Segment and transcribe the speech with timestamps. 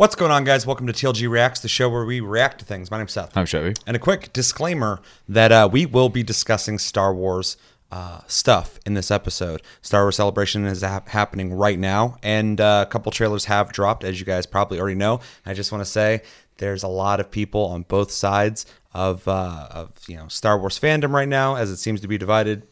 [0.00, 0.66] What's going on, guys?
[0.66, 2.90] Welcome to TLG Reacts, the show where we react to things.
[2.90, 3.36] My name's Seth.
[3.36, 3.74] I'm Chevy.
[3.86, 7.58] And a quick disclaimer that uh, we will be discussing Star Wars
[7.92, 9.60] uh, stuff in this episode.
[9.82, 14.02] Star Wars Celebration is hap- happening right now, and uh, a couple trailers have dropped,
[14.02, 15.20] as you guys probably already know.
[15.44, 16.22] I just want to say
[16.56, 20.80] there's a lot of people on both sides of uh, of you know Star Wars
[20.80, 22.66] fandom right now, as it seems to be divided.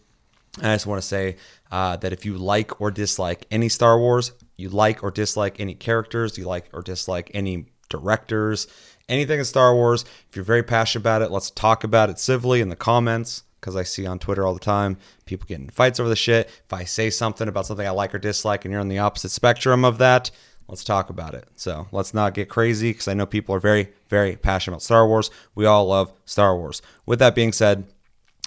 [0.57, 1.37] And I just want to say
[1.71, 5.75] uh, that if you like or dislike any Star Wars, you like or dislike any
[5.75, 8.67] characters, you like or dislike any directors,
[9.09, 12.61] anything in Star Wars, if you're very passionate about it, let's talk about it civilly
[12.61, 13.45] in the comments.
[13.61, 16.47] Because I see on Twitter all the time people getting fights over the shit.
[16.47, 19.31] If I say something about something I like or dislike and you're on the opposite
[19.31, 20.31] spectrum of that,
[20.69, 21.49] let's talk about it.
[21.57, 25.09] So let's not get crazy because I know people are very, very passionate about Star
[25.09, 25.31] Wars.
[25.57, 26.83] We all love Star Wars.
[27.05, 27.89] With that being said,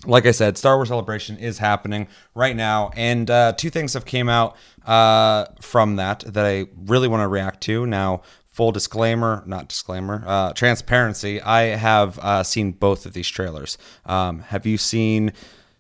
[0.06, 4.06] like I said, Star Wars Celebration is happening right now, and uh, two things have
[4.06, 7.86] came out uh, from that that I really want to react to.
[7.86, 11.42] Now, full disclaimer, not disclaimer, uh, transparency.
[11.42, 13.78] I have uh, seen both of these trailers.
[14.06, 15.34] Um, have you seen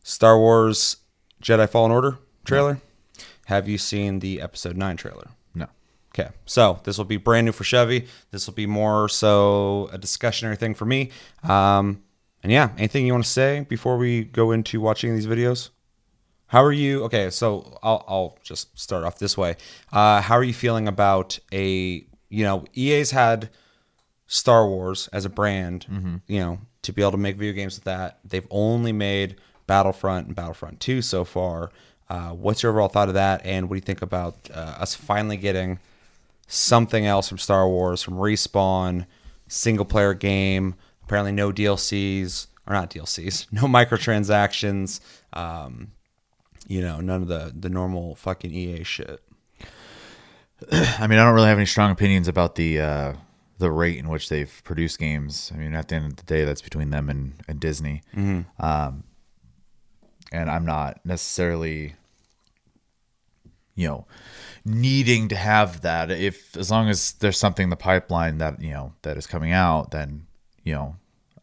[0.03, 0.97] Star Wars
[1.42, 2.80] Jedi Fallen Order trailer?
[3.45, 5.30] Have you seen the Episode Nine trailer?
[5.53, 5.67] No.
[6.14, 8.08] Okay, so this will be brand new for Chevy.
[8.31, 11.09] This will be more so a discussionary thing for me.
[11.44, 12.03] Um,
[12.44, 15.70] and yeah, anything you want to say before we go into watching these videos?
[16.48, 17.03] How are you?
[17.06, 19.56] Okay, so I'll, I'll just start off this way.
[19.92, 23.50] Uh, how are you feeling about a, you know, EA's had
[24.28, 25.86] Star Wars as a brand,
[26.28, 28.20] you know, to be able to make video games with that.
[28.25, 31.72] They've only made Battlefront and Battlefront 2 so far.
[32.09, 33.45] Uh, what's your overall thought of that?
[33.45, 35.80] And what do you think about uh, us finally getting
[36.48, 39.05] something else from Star Wars, from Respawn,
[39.48, 44.99] single player game, apparently no DLCs, or not DLCs, no microtransactions,
[45.33, 45.91] um,
[46.67, 49.21] you know, none of the, the normal fucking EA shit.
[50.71, 53.14] I mean, I don't really have any strong opinions about the uh,
[53.58, 55.52] the rate in which they've produced games.
[55.53, 58.02] I mean, at the end of the day, that's between them and, and Disney.
[58.59, 59.03] Um,
[60.31, 61.95] and I'm not necessarily,
[63.76, 64.08] you know,
[64.65, 66.09] needing to have that.
[66.11, 69.52] If as long as there's something in the pipeline that you know that is coming
[69.52, 70.27] out, then
[70.64, 70.95] you know,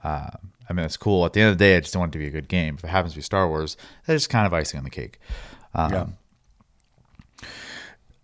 [0.05, 0.31] uh,
[0.69, 1.25] I mean, it's cool.
[1.25, 2.77] At the end of the day, I just want it to be a good game.
[2.77, 5.19] If it happens to be Star Wars, that's just kind of icing on the cake.
[5.75, 6.06] Um, Yeah.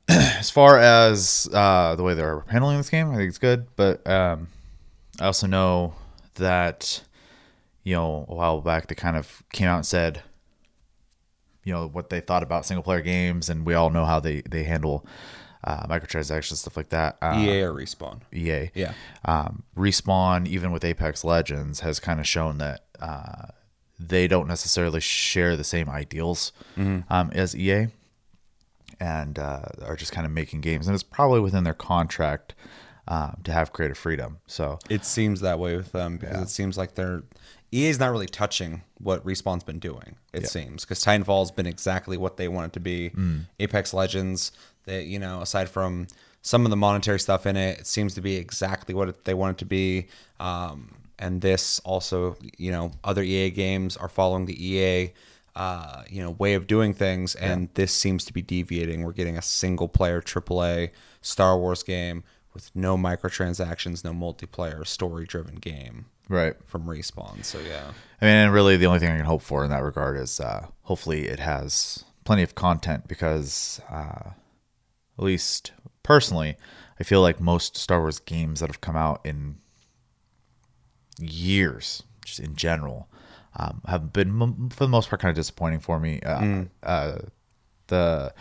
[0.38, 3.66] as far as uh, the way they're handling this game, I think it's good.
[3.77, 4.49] But um,
[5.21, 5.94] I also know
[6.34, 7.03] that
[7.84, 10.22] you know a while back they kind of came out and said
[11.65, 14.43] you know what they thought about single player games, and we all know how they
[14.43, 15.06] they handle
[15.64, 17.16] uh, microtransactions stuff like that.
[17.22, 18.20] Uh, EA or Respawn?
[18.32, 18.92] EA, Yeah.
[19.25, 23.47] um, respawn even with Apex Legends has kind of shown that uh,
[23.98, 27.86] they don't necessarily share the same ideals um, as EA
[29.00, 32.54] and uh, are just kind of making games and it's probably within their contract
[33.08, 36.78] um, to have creative freedom so It seems that way with them because it seems
[36.78, 37.22] like they're
[37.72, 40.14] EA's not really touching what Respawn's been doing.
[40.32, 43.10] It seems because Titanfall's been exactly what they want it to be.
[43.58, 44.53] Apex Legends,
[44.84, 46.06] they you know aside from
[46.43, 49.33] some of the monetary stuff in it, it seems to be exactly what it, they
[49.33, 50.09] want it to be.
[50.39, 55.12] Um, and this also, you know, other EA games are following the EA.
[55.56, 59.05] Uh, you know, way of doing things, and this seems to be deviating.
[59.05, 60.91] We're getting a single player AAA
[61.22, 67.45] Star Wars game with no microtransactions, no multiplayer, story driven game right from Respawn.
[67.45, 67.93] So yeah.
[68.21, 70.41] I mean, and really, the only thing I can hope for in that regard is
[70.41, 74.31] uh, hopefully it has plenty of content because, uh,
[75.19, 76.56] at least personally,
[77.00, 79.56] I feel like most Star Wars games that have come out in
[81.19, 83.08] years, just in general,
[83.56, 86.20] um, have been m- for the most part kind of disappointing for me.
[86.22, 86.41] Uh,
[86.82, 87.19] uh,
[87.88, 88.32] the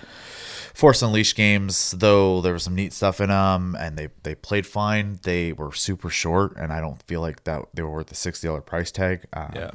[0.74, 4.66] Force Unleashed games, though there was some neat stuff in them, and they they played
[4.66, 5.20] fine.
[5.24, 8.48] They were super short, and I don't feel like that they were worth the sixty
[8.48, 9.26] dollar price tag.
[9.34, 9.72] Uh, Yeah.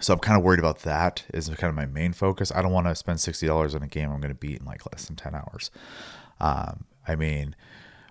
[0.00, 1.24] So I'm kind of worried about that.
[1.32, 2.52] Is kind of my main focus.
[2.54, 4.66] I don't want to spend sixty dollars on a game I'm going to beat in
[4.66, 5.70] like less than ten hours.
[6.40, 7.54] Um, I mean,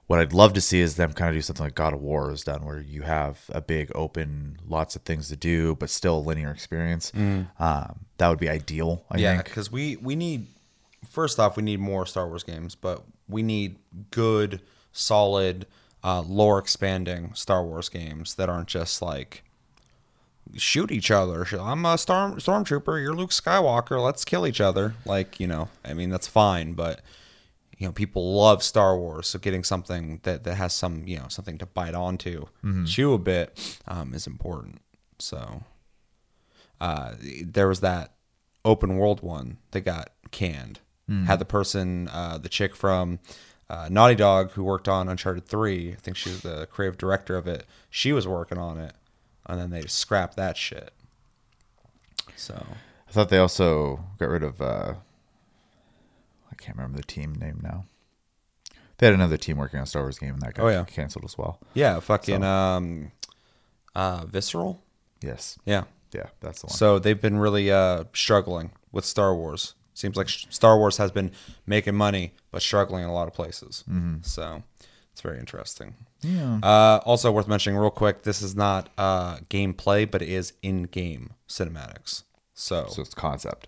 [0.07, 2.30] what I'd love to see is them kind of do something like God of War
[2.30, 6.18] has done, where you have a big open, lots of things to do, but still
[6.18, 7.12] a linear experience.
[7.15, 9.03] Um, that would be ideal.
[9.09, 10.47] I Yeah, because we we need
[11.09, 13.77] first off we need more Star Wars games, but we need
[14.12, 15.65] good, solid,
[16.03, 19.44] uh, lore expanding Star Wars games that aren't just like
[20.56, 21.45] shoot each other.
[21.60, 23.01] I'm a storm stormtrooper.
[23.01, 24.01] You're Luke Skywalker.
[24.04, 24.95] Let's kill each other.
[25.06, 27.01] Like you know, I mean that's fine, but
[27.78, 31.25] you know people love Star Wars, so getting something that that has some you know
[31.30, 32.45] something to bite onto,
[32.86, 34.81] chew a bit, um, is important.
[35.19, 35.63] So
[36.81, 37.13] uh,
[37.44, 38.13] there was that
[38.66, 40.80] open world one that got canned.
[41.25, 43.19] Had the person, uh, the chick from
[43.69, 47.36] uh, Naughty Dog, who worked on Uncharted Three, I think she was the creative director
[47.36, 47.66] of it.
[47.89, 48.94] She was working on it,
[49.45, 50.92] and then they just scrapped that shit.
[52.36, 52.66] So
[53.07, 54.62] I thought they also got rid of.
[54.62, 54.94] Uh,
[56.51, 57.86] I can't remember the team name now.
[58.98, 60.84] They had another team working on Star Wars game, and that got Oh, yeah.
[60.86, 61.60] canceled as well.
[61.74, 63.12] yeah, fucking So- um,
[63.95, 64.81] uh, Visceral.
[65.22, 65.86] Yes, Yeah.
[66.12, 66.75] yeah, that's the one.
[66.75, 69.74] So they've been really uh, struggling with Star Wars.
[69.96, 71.31] Seems like Star Wars has been
[71.66, 73.84] making money but struggling in a lot of places.
[74.24, 74.63] So
[75.13, 75.95] it's very interesting.
[76.21, 80.54] yeah, Uh, also worth mentioning real quick, this is not uh, gameplay, but it is
[80.62, 82.24] in-game cinematics.
[82.54, 83.68] So, so it's concept.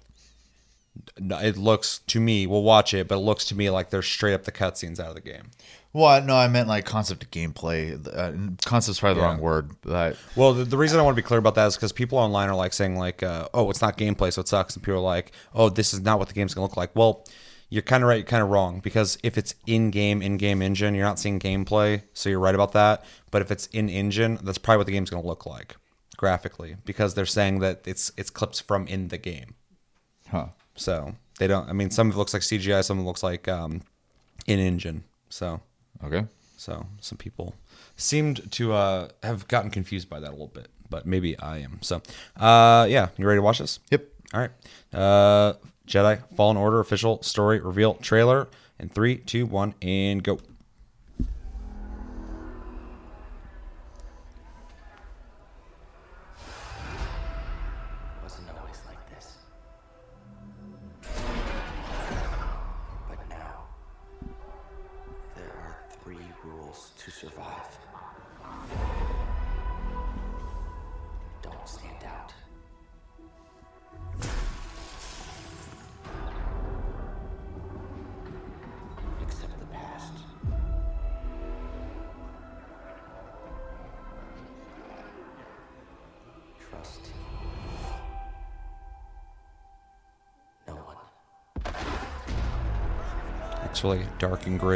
[1.20, 4.02] no, it looks to me, we'll watch it, but it looks to me like they're
[4.02, 5.52] straight up the cutscenes out of the game.
[5.92, 7.96] Well, no, I meant like concept of gameplay.
[8.06, 9.32] Uh, concept's probably the Yeah.
[9.32, 9.72] wrong word.
[9.82, 12.18] But Well, the, the reason I want to be clear about that is because people
[12.18, 14.98] online are like saying like, uh, "Oh, it's not gameplay, so it sucks," and people
[15.00, 17.24] are like, "Oh, this is not what the game's gonna look like." Well,
[17.70, 21.06] you're kind of right, you're kind of wrong because if it's in-game, in-game engine, you're
[21.06, 23.04] not seeing gameplay, so you're right about that.
[23.32, 25.76] But if it's in engine, that's probably what the game's gonna look like
[26.18, 29.56] graphically because they're saying that it's it's clips from in the game.
[30.30, 30.48] huh?
[30.76, 31.68] So they don't.
[31.70, 33.82] I mean, some of it looks like CGI, some of it looks like um,
[34.48, 35.04] in engine.
[35.30, 35.60] So
[36.04, 36.26] Okay.
[36.58, 37.56] so some people
[37.98, 41.80] seemed to uh, have gotten confused by that a little bit, but maybe I am.
[41.82, 42.02] So
[42.38, 43.80] uh, yeah, you ready to watch this?
[43.92, 44.06] Yep.
[44.34, 44.52] All right.
[44.94, 45.54] Uh,
[45.88, 48.48] Jedi Fallen Order official story reveal trailer
[48.80, 50.40] in three, two, one, and go.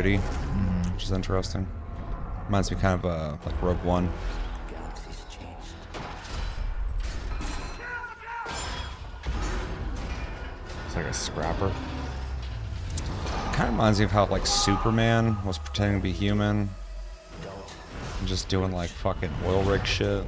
[0.02, 1.68] Dark and which is interesting.
[2.46, 4.12] Reminds me kind of uh, like Rogue One.
[10.86, 11.72] It's like a scrapper.
[13.54, 16.70] Kind of reminds me of how like Superman was pretending to be human
[18.20, 20.26] and just doing like fucking oil rig shit.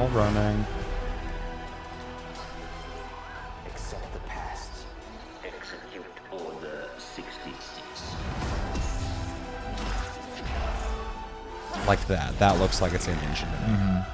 [0.00, 0.10] Out.
[0.12, 0.66] Wall running.
[3.66, 4.70] Accept the past.
[5.44, 8.16] Execute Order 66.
[11.86, 12.38] like that.
[12.38, 13.48] That looks like it's in engine.
[13.48, 14.04] to me.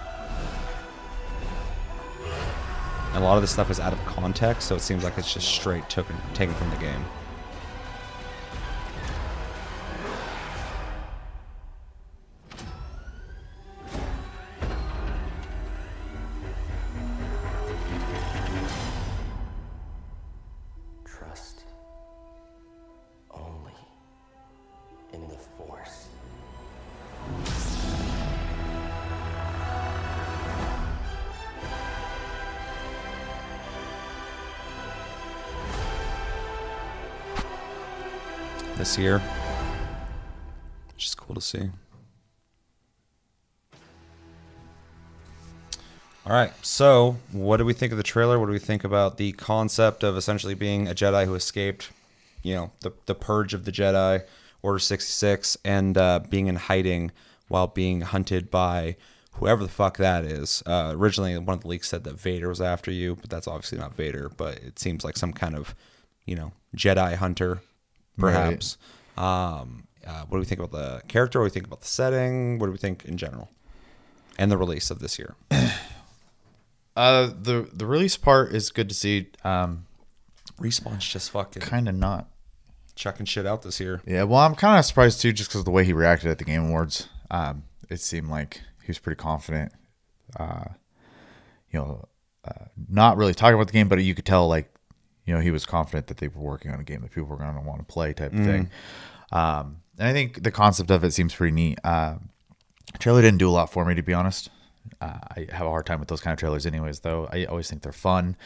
[3.15, 5.33] And a lot of this stuff is out of context, so it seems like it's
[5.33, 7.05] just straight taken taken from the game.
[38.99, 39.19] Year,
[40.95, 41.69] which is cool to see.
[46.25, 48.41] All right, so what do we think of the trailer?
[48.41, 51.91] What do we think about the concept of essentially being a Jedi who escaped,
[52.43, 54.25] you know, the the purge of the Jedi,
[54.63, 57.13] Order sixty six, and uh, being in hiding
[57.49, 58.97] while being hunted by
[59.33, 60.63] whoever the fuck that is.
[60.67, 63.79] Uh, originally, one of the leaks said that Vader was after you, but that's obviously
[63.79, 64.31] not Vader.
[64.37, 65.75] But it seems like some kind of,
[66.25, 67.61] you know, Jedi hunter,
[68.19, 68.77] perhaps.
[69.17, 71.41] Um, uh, what do we think about the character?
[71.41, 72.59] What do we think about the setting?
[72.59, 73.51] What do we think in general?
[74.39, 75.35] And the release of this year.
[76.97, 79.29] Uh, the the release part is good to see.
[79.45, 79.85] Um,
[80.59, 82.31] Respawn's just fucking kind of not.
[82.95, 84.01] chucking shit out this year.
[84.07, 86.39] Yeah, well, I'm kind of surprised too, just because of the way he reacted at
[86.39, 87.09] the Game Awards.
[87.31, 89.73] Um, it seemed like he was pretty confident.
[90.41, 90.65] Uh,
[91.71, 92.09] you know,
[92.49, 94.73] uh, not really talking about the game, but you could tell, like,
[95.27, 97.37] you know, he was confident that they were working on a game that people were
[97.37, 98.71] going to want to play, type of thing.
[99.33, 101.79] Um, and I think the concept of it seems pretty neat.
[101.85, 102.15] Uh,
[102.99, 104.49] trailer didn't do a lot for me, to be honest.
[105.01, 107.01] Uh, I have a hard time with those kind of trailers, anyways.
[107.01, 108.37] Though I always think they're fun,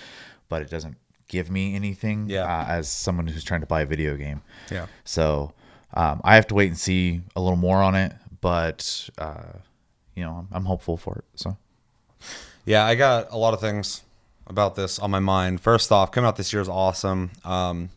[0.48, 0.96] but it doesn't
[1.28, 2.28] give me anything.
[2.28, 2.44] Yeah.
[2.44, 4.42] Uh, as someone who's trying to buy a video game.
[4.70, 4.86] Yeah.
[5.04, 5.52] So
[5.92, 9.58] Um, I have to wait and see a little more on it, but uh,
[10.14, 11.24] you know, I'm, I'm hopeful for it.
[11.34, 11.56] So
[12.64, 14.02] Yeah, I got a lot of things
[14.50, 15.60] about this on my mind.
[15.60, 17.30] First off, coming out this year is awesome.
[17.44, 17.90] Um,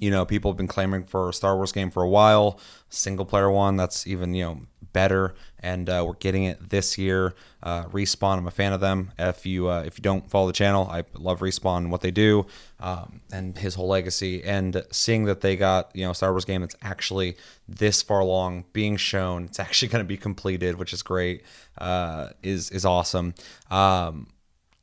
[0.00, 2.58] you know, people have been clamoring for a Star Wars game for a while,
[2.90, 4.60] single player one that's even you know
[4.92, 7.34] better, and uh, we're getting it this year.
[7.62, 9.12] Uh, Respawn, I'm a fan of them.
[9.18, 12.10] If you uh, if you don't follow the channel, I love Respawn and what they
[12.10, 12.46] do,
[12.80, 14.42] um, and his whole legacy.
[14.42, 17.36] And seeing that they got you know Star Wars game that's actually
[17.68, 21.44] this far along being shown, it's actually going to be completed, which is great.
[21.78, 23.34] Uh, is is awesome.
[23.70, 24.26] Um,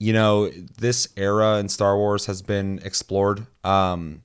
[0.01, 3.46] you know, this era in Star Wars has been explored.
[3.63, 4.24] Um,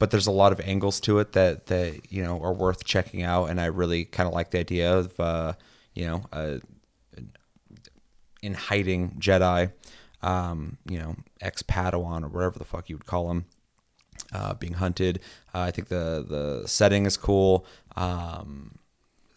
[0.00, 3.22] but there's a lot of angles to it that that you know are worth checking
[3.22, 5.52] out, and I really kind of like the idea of uh,
[5.94, 6.58] you know uh,
[8.42, 9.70] in hiding Jedi,
[10.22, 13.44] um, you know ex Padawan or whatever the fuck you would call them,
[14.32, 15.20] uh, being hunted.
[15.54, 17.64] Uh, I think the the setting is cool.
[17.94, 18.79] Um,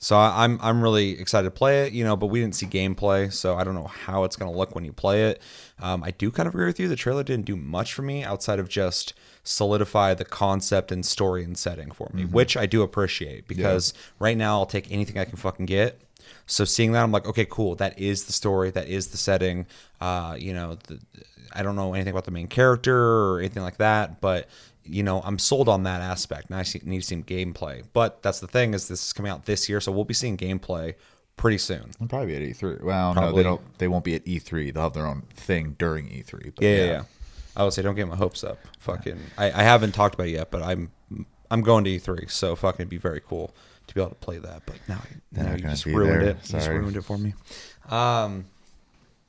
[0.03, 3.31] so I'm I'm really excited to play it, you know, but we didn't see gameplay,
[3.31, 5.41] so I don't know how it's going to look when you play it.
[5.79, 6.89] Um, I do kind of agree with you.
[6.89, 9.13] The trailer didn't do much for me outside of just
[9.45, 14.35] solidify the concept and story and setting for me, which I do appreciate because right
[14.35, 16.01] now I'll take anything I can fucking get.
[16.47, 17.75] So seeing that, I'm like, okay, cool.
[17.75, 18.71] That is the story.
[18.71, 19.67] That is the setting.
[20.01, 20.99] Uh, you know, the,
[21.53, 24.49] I don't know anything about the main character or anything like that, but
[24.85, 26.49] you know, I'm sold on that aspect.
[26.49, 27.83] Now I need to see gameplay.
[27.93, 30.37] But that's the thing is this is coming out this year, so we'll be seeing
[30.37, 30.95] gameplay
[31.37, 31.91] pretty soon.
[32.01, 32.83] I'll probably be at E3.
[32.83, 33.77] Well, no, they don't.
[33.79, 34.73] They won't be at E3.
[34.73, 36.53] They'll have their own thing during E3.
[36.55, 36.85] But Yeah, yeah.
[36.85, 37.03] yeah.
[37.55, 38.57] I would say don't get my hopes up.
[38.79, 40.91] Fucking, I, I haven't talked about it yet, but I'm
[41.51, 43.53] I'm going to E3, so fucking it'd be very cool
[43.87, 44.63] to be able to play that.
[44.65, 46.21] But now, now you just ruined there.
[46.31, 46.37] it.
[46.43, 47.33] You just ruined it for me.
[47.89, 48.45] Um,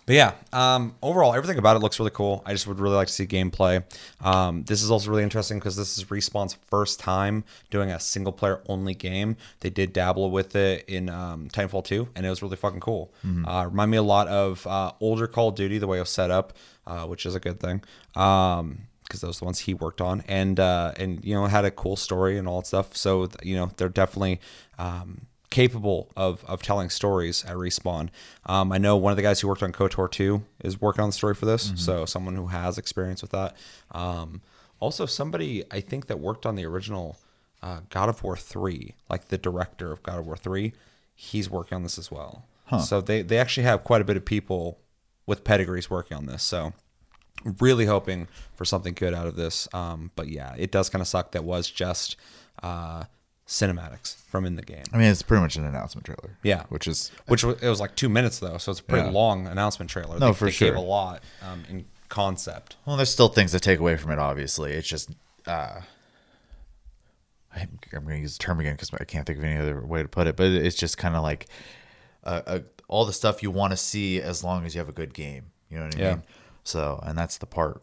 [0.06, 2.42] but yeah, um, overall, everything about it looks really cool.
[2.44, 3.82] I just would really like to see gameplay.
[4.20, 8.32] Um, this is also really interesting because this is Respawn's first time doing a single
[8.32, 9.36] player only game.
[9.60, 13.12] They did dabble with it in um, Titanfall 2, and it was really fucking cool.
[13.48, 16.10] Uh, remind me a lot of uh, older Call of Duty, the way it was
[16.10, 16.52] set up,
[16.86, 17.82] uh, which is a good thing.
[18.14, 21.66] Um, because those are the ones he worked on, and uh, and you know had
[21.66, 22.96] a cool story and all that stuff.
[22.96, 24.40] So you know they're definitely
[24.78, 28.08] um, capable of of telling stories at Respawn.
[28.44, 31.10] Um, I know one of the guys who worked on KOTOR 2 is working on
[31.10, 33.56] the story for this, so someone who has experience with that.
[33.92, 34.42] Um,
[34.80, 37.16] also, somebody I think that worked on the original
[37.62, 40.72] uh, God of War 3, like the director of God of War 3,
[41.14, 42.44] he's working on this as well.
[42.80, 44.78] So they they actually have quite a bit of people
[45.26, 46.42] with pedigrees working on this.
[46.42, 46.72] So
[47.60, 49.68] really hoping for something good out of this.
[49.72, 52.16] Um, but yeah, it does kind of suck that was just
[52.62, 53.04] uh,
[53.46, 54.84] cinematics from in the game.
[54.92, 56.38] I mean, it's pretty much an announcement trailer.
[56.42, 56.64] Yeah.
[56.70, 59.12] which is Which it was like two minutes though, so it's a pretty Yeah.
[59.12, 60.18] long announcement trailer.
[60.18, 60.68] No, they, for they sure.
[60.70, 62.76] gave a lot um, in concept.
[62.86, 62.96] well.
[62.96, 64.18] There's still things to take away from it.
[64.18, 65.10] Obviously, it's just.
[65.46, 65.80] uh
[67.56, 69.80] I'm, I'm going to use the term again because I can't think of any other
[69.86, 70.34] way to put it.
[70.36, 71.46] But it's just kind of like
[72.24, 72.58] uh, uh,
[72.88, 75.52] all the stuff you want to see as long as you have a good game.
[75.70, 76.10] You know what I Yeah.
[76.14, 76.22] mean?
[76.64, 77.80] So, and that's the part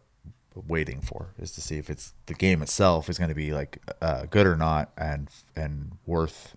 [0.55, 3.79] waiting for is to see if it's the game itself is going to be like
[4.01, 6.55] uh, good or not, and and worth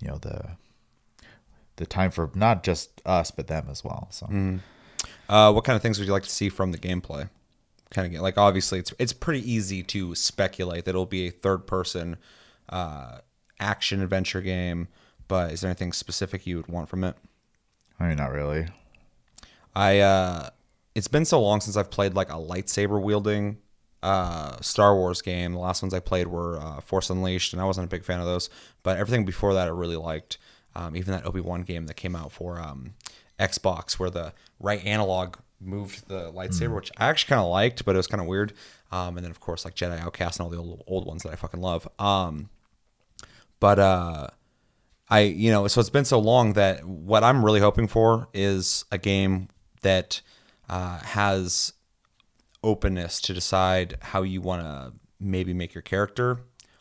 [0.00, 0.56] you know the
[1.76, 4.08] the time for not just us but them as well.
[4.10, 4.26] So.
[5.28, 7.28] Uh, what kind of things would you like to see from the gameplay?
[7.90, 11.30] Kind of get like obviously it's it's pretty easy to speculate that it'll be a
[11.30, 12.16] third person
[12.68, 13.18] uh,
[13.60, 14.88] action adventure game,
[15.28, 17.16] but is there anything specific you would want from it?
[18.00, 18.66] I mean, not really.
[19.74, 20.50] I uh
[20.94, 23.58] it's been so long since I've played like a lightsaber wielding
[24.02, 25.52] uh Star Wars game.
[25.52, 28.20] The last ones I played were uh, Force Unleashed and I wasn't a big fan
[28.20, 28.50] of those,
[28.82, 30.38] but everything before that I really liked.
[30.76, 32.94] Um, even that Obi-Wan game that came out for um
[33.38, 37.94] Xbox where the right analog moved the lightsaber, which I actually kind of liked, but
[37.94, 38.52] it was kind of weird.
[38.92, 41.32] Um, and then of course like Jedi Outcast and all the old, old ones that
[41.32, 41.88] I fucking love.
[41.98, 42.50] Um,
[43.58, 44.28] but uh,
[45.08, 48.84] I you know so it's been so long that what I'm really hoping for is
[48.92, 49.48] a game
[49.82, 50.20] that
[50.68, 51.72] uh, has
[52.62, 56.40] openness to decide how you want to maybe make your character.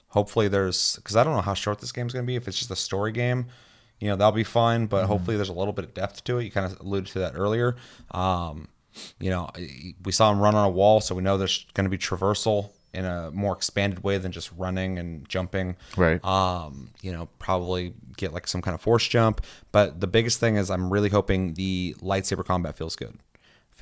[0.09, 2.35] Hopefully there's because I don't know how short this game's gonna be.
[2.35, 3.47] If it's just a story game,
[3.99, 4.85] you know that'll be fine.
[4.85, 6.43] But hopefully there's a little bit of depth to it.
[6.45, 7.75] You kind of alluded to that earlier.
[8.11, 8.67] Um,
[9.19, 9.49] you know,
[10.05, 12.69] we saw him run on a wall, so we know there's going to be traversal
[12.93, 16.23] in a more expanded way than just running and jumping Right.
[16.23, 19.41] um, you know, probably get like some kind of force jump.
[19.71, 23.17] But the biggest thing is I'm really hoping the lightsaber combat feels good,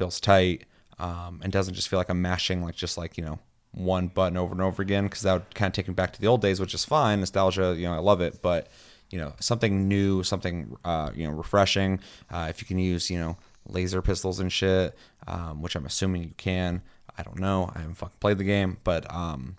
[0.02, 0.64] feels tight,
[0.98, 3.38] um, and doesn't just feel like I'm mashing like just like you know
[3.72, 6.20] one button over and over again because that would kind of take me back to
[6.20, 7.76] the old days, which is fine, nostalgia.
[7.78, 8.68] You know, I love it, but
[9.12, 12.00] you know, something new, something uh, you know, refreshing.
[12.32, 16.24] Uh, if you can use you know laser pistols and shit, um, which I'm assuming
[16.24, 16.82] you can.
[17.16, 17.72] I don't know.
[17.76, 19.58] I haven't fucking played the game, but um,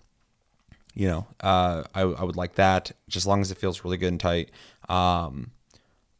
[0.93, 3.97] you know, uh, I, I would like that just as long as it feels really
[3.97, 4.51] good and tight.
[4.89, 5.51] Um,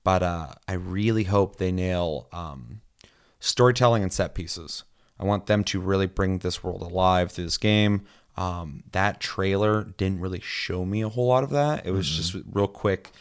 [0.06, 2.80] but uh, I really hope they nail um,
[3.44, 4.84] storytelling and set pieces.
[5.20, 8.06] I want them to really bring this world alive through this game.
[8.38, 11.86] Um, that trailer didn't really show me a whole lot of that.
[11.86, 13.12] It was just real quick,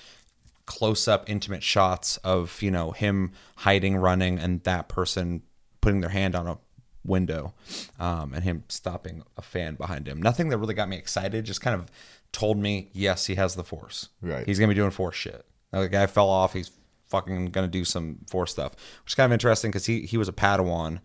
[0.65, 5.43] close up, intimate shots of you know him hiding, running, and that person
[5.81, 6.59] putting their hand on a
[7.05, 7.53] window,
[7.99, 10.23] um, and him stopping a fan behind him.
[10.23, 11.45] Nothing that really got me excited.
[11.45, 11.91] Just kind of
[12.31, 14.09] told me, yes, he has the force.
[14.23, 14.47] Right.
[14.47, 15.45] He's gonna be doing force shit.
[15.73, 16.53] Now, the guy fell off.
[16.53, 16.71] He's
[17.13, 18.73] fucking gonna do some force stuff,
[19.05, 21.01] which is kind of interesting because he he was a Padawan,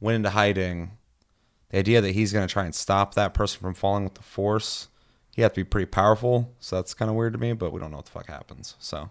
[0.00, 0.92] went into hiding.
[1.70, 4.88] The idea that he's gonna try and stop that person from falling with the force,
[5.34, 6.54] he has to be pretty powerful.
[6.60, 7.54] So that's kind of weird to me.
[7.54, 8.76] But we don't know what the fuck happens.
[8.78, 9.10] So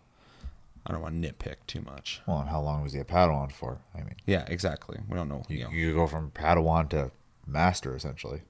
[0.86, 2.22] I don't want to nitpick too much.
[2.28, 3.80] Well, and how long was he a Padawan for?
[3.94, 5.00] I mean, Yeah, exactly.
[5.10, 5.44] We don't know.
[5.50, 5.70] You you, know.
[5.72, 7.12] you go from Padawan to
[7.48, 8.42] Master essentially.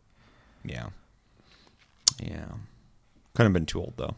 [0.63, 0.89] Yeah.
[2.21, 2.45] Yeah.
[3.33, 4.15] Couldn't have been too old though.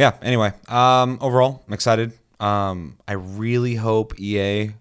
[0.00, 2.12] Yeah, anyway, um overall, I'm excited.
[2.40, 4.72] Um I really hope EA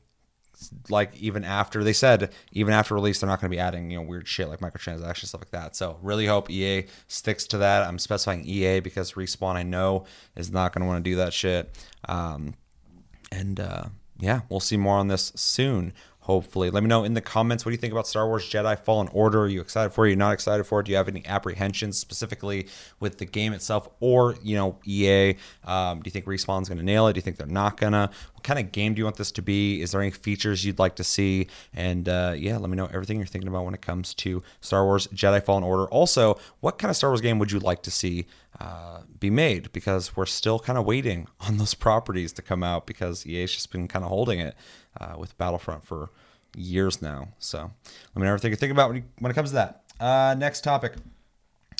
[0.90, 3.98] like even after they said even after release they're not going to be adding you
[3.98, 7.88] know weird shit like microtransactions stuff like that so really hope ea sticks to that
[7.88, 10.04] i'm specifying ea because respawn i know
[10.36, 11.74] is not going to want to do that shit
[12.10, 12.54] um,
[13.32, 13.86] and uh,
[14.20, 15.94] yeah, we'll see more on this soon.
[16.22, 18.78] Hopefully, let me know in the comments what do you think about Star Wars Jedi
[18.78, 19.44] Fallen Order.
[19.44, 20.08] Are you excited for it?
[20.08, 20.86] Are you not excited for it?
[20.86, 22.68] Do you have any apprehensions specifically
[23.00, 25.38] with the game itself, or you know EA?
[25.64, 27.14] Um, do you think Respawn's going to nail it?
[27.14, 28.12] Do you think they're not gonna?
[28.34, 29.82] What kind of game do you want this to be?
[29.82, 31.48] Is there any features you'd like to see?
[31.74, 34.86] And uh, yeah, let me know everything you're thinking about when it comes to Star
[34.86, 35.86] Wars Jedi Fallen Order.
[35.86, 38.28] Also, what kind of Star Wars game would you like to see
[39.20, 39.72] be made?
[39.72, 43.72] Because we're still kind of waiting on those properties to come out because EA's just
[43.72, 44.56] been kind of holding it
[45.00, 46.10] uh, with Battlefront for
[46.56, 47.30] years now.
[47.38, 49.84] So let me know everything you think about when, you, when it comes to that.
[50.00, 50.94] Uh, next topic.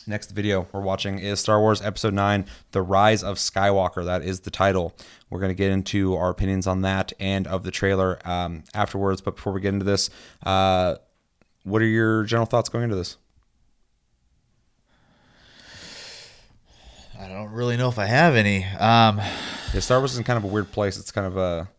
[0.08, 4.04] Next video we're watching is Star Wars Episode 9 The Rise of Skywalker.
[4.04, 4.96] That is the title.
[5.30, 9.22] We're going to get into our opinions on that and of the trailer um, afterwards.
[9.22, 10.10] But before we get into this,
[10.46, 10.96] uh,
[11.64, 13.18] what are your general thoughts going into this?
[17.20, 18.64] I don't really know if I have any.
[18.64, 19.18] Um,
[19.74, 20.98] Yeah, Star Wars is in kind of a weird place.
[20.98, 21.70] It's kind of a.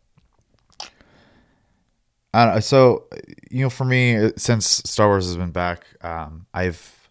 [2.32, 2.60] I don't know.
[2.60, 3.06] So,
[3.50, 7.08] you know, for me, since Star Wars has been back, um, I've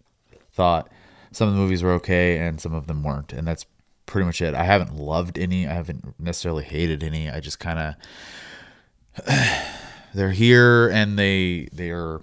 [0.52, 0.90] thought
[1.32, 3.66] some of the movies were okay and some of them weren't, and that's
[4.06, 4.54] pretty much it.
[4.54, 5.68] I haven't loved any.
[5.68, 7.30] I haven't necessarily hated any.
[7.30, 7.96] I just kind
[9.18, 9.26] of
[10.14, 12.22] they're here and they they are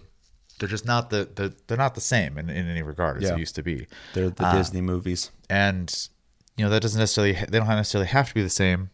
[0.58, 3.32] they're just not the, the they're not the same in, in any regard as Yeah.
[3.34, 3.86] they used to be.
[4.14, 5.30] They're the Disney movies.
[5.50, 6.08] and
[6.56, 8.88] you know that doesn't necessarily they don't necessarily have to be the same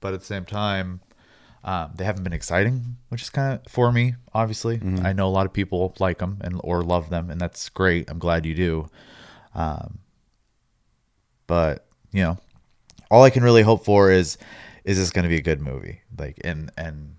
[0.00, 1.00] but at the same time
[1.64, 5.32] um, they haven't been exciting which is kind of for me obviously i know a
[5.38, 8.54] lot of people like them and or love them and that's great i'm glad you
[8.54, 8.86] do
[9.54, 9.98] um,
[11.46, 12.38] but you know
[13.10, 14.36] all i can really hope for is
[14.84, 17.16] is this going to be a good movie like and and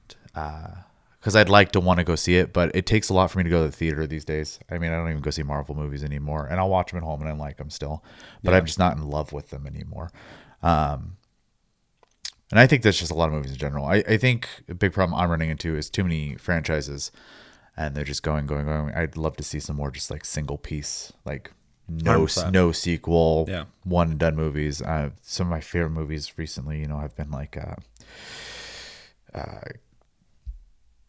[1.21, 3.37] because I'd like to want to go see it, but it takes a lot for
[3.37, 4.57] me to go to the theater these days.
[4.71, 7.03] I mean, I don't even go see Marvel movies anymore, and I'll watch them at
[7.03, 8.03] home and I like them still,
[8.43, 10.09] but I'm just not in love with them anymore.
[10.63, 11.17] Um,
[12.49, 13.85] and I think that's just a lot of movies in general.
[13.85, 17.11] I, I think a big problem I'm running into is too many franchises,
[17.77, 18.91] and they're just going, going, going.
[18.95, 21.51] I'd love to see some more just like single piece, like
[21.87, 22.51] no 100%.
[22.51, 23.65] no sequel, Yeah.
[23.83, 24.81] one and done movies.
[24.81, 27.57] Uh, some of my favorite movies recently, you know, have been like.
[27.57, 27.75] Uh,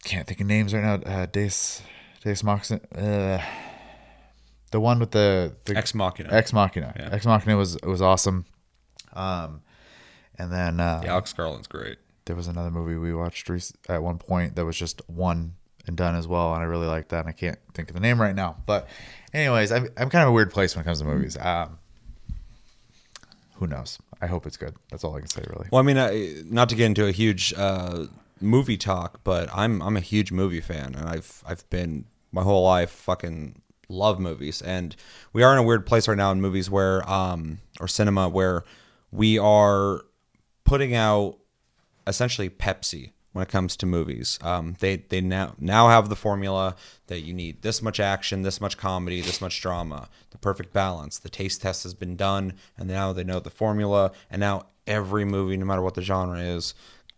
[0.03, 0.95] can't think of names right now.
[0.95, 1.81] Uh, Deus,
[2.23, 2.81] Deus Machina.
[2.95, 3.41] Uh,
[4.71, 6.29] the one with the, the Ex Machina.
[6.31, 6.93] Ex Machina.
[6.97, 7.09] Yeah.
[7.11, 8.45] Ex Machina was was awesome.
[9.13, 9.61] Um,
[10.39, 11.99] and then uh, Yeah, Alex Garland's great.
[12.25, 13.49] there was another movie we watched
[13.87, 15.53] at one point that was just one
[15.85, 17.19] and done as well, and I really liked that.
[17.19, 18.87] And I can't think of the name right now, but
[19.33, 21.37] anyways, I'm I'm kind of a weird place when it comes to movies.
[21.37, 21.77] Um,
[23.55, 23.99] who knows?
[24.21, 24.75] I hope it's good.
[24.89, 25.67] That's all I can say, really.
[25.71, 28.05] Well, I mean, I, not to get into a huge uh,
[28.43, 32.63] movie talk, but I'm I'm a huge movie fan, and I've I've been my whole
[32.63, 34.95] life fucking love movies, and
[35.33, 38.63] we are in a weird place right now in movies where um or cinema where
[39.11, 40.01] we are
[40.63, 41.37] putting out
[42.07, 44.39] essentially Pepsi when it comes to movies.
[44.41, 46.75] Um, they they now now have the formula
[47.07, 51.19] that you need this much action, this much comedy, this much drama, the perfect balance.
[51.19, 54.11] The taste test has been done, and now they know the formula.
[54.29, 56.73] And now every movie, no matter what the genre is,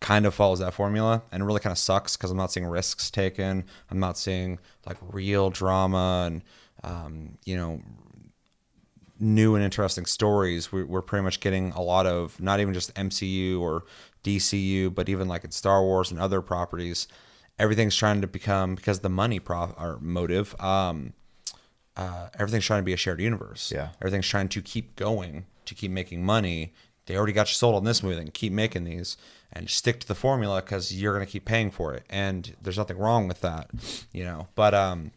[0.05, 2.67] kind of follows that formula, and it really kind of sucks because I'm not seeing
[2.67, 3.63] risks taken.
[3.89, 6.43] I'm not seeing like real drama and
[6.83, 7.81] um, you know
[9.19, 10.71] new and interesting stories.
[10.71, 13.85] We're, we're pretty much getting a lot of not even just MCU or
[14.23, 17.07] DCU, but even like in Star Wars and other properties.
[17.57, 20.53] Everything's trying to become because the money pro or motive.
[20.61, 21.13] Um,
[21.97, 23.71] uh, everything's trying to be a shared universe.
[23.73, 23.89] Yeah.
[24.01, 26.73] everything's trying to keep going, to keep making money.
[27.07, 29.17] They already got you sold on this movie, then keep making these
[29.55, 32.97] and stick to the formula because you're gonna keep paying for it, and there's nothing
[32.97, 33.69] wrong with that,
[34.11, 34.47] you know.
[34.55, 35.11] But um,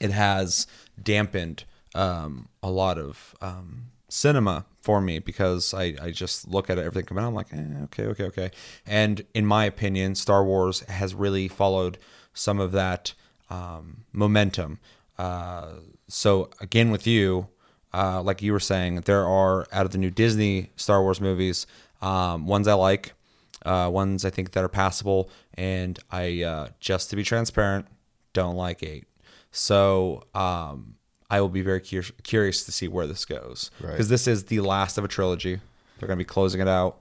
[0.00, 0.66] it has
[1.02, 1.64] dampened
[1.94, 7.04] um, a lot of um, cinema for me because I, I just look at everything
[7.04, 7.28] coming out.
[7.28, 8.50] I'm like, eh, okay, okay, okay.
[8.86, 11.98] And in my opinion, Star Wars has really followed
[12.32, 13.14] some of that
[13.50, 14.78] um, momentum.
[15.18, 15.72] Uh,
[16.08, 17.48] so again, with you,
[17.92, 21.66] uh, like you were saying, there are out of the new Disney Star Wars movies,
[22.00, 23.12] um, ones I like,
[23.64, 27.86] uh, ones I think that are passable, and I uh, just to be transparent,
[28.32, 29.04] don't like eight.
[29.52, 30.94] So um,
[31.28, 33.90] I will be very cur- curious to see where this goes Right.
[33.92, 35.60] because this is the last of a trilogy.
[35.98, 36.98] They're going to be closing it out.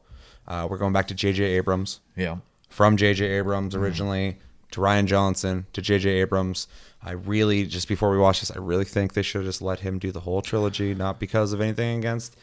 [0.47, 1.43] Uh, we're going back to J.J.
[1.43, 2.37] Abrams Yeah.
[2.69, 3.23] from J.J.
[3.25, 4.37] Abrams originally
[4.71, 6.09] to Rian Johnson to J.J.
[6.09, 6.67] Abrams.
[7.03, 9.79] I really just before we watch this, I really think they should have just let
[9.81, 12.35] him do the whole trilogy, not because of anything against